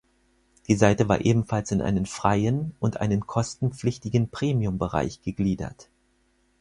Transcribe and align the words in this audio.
Die 0.67 0.73
Seite 0.73 1.09
war 1.09 1.21
ebenfalls 1.21 1.69
in 1.71 1.79
einen 1.79 2.07
freien 2.07 2.73
und 2.79 2.97
einen 2.99 3.27
kostenpflichtigen 3.27 4.31
Premium-Bereich 4.31 5.21
gegliedert. 5.21 5.89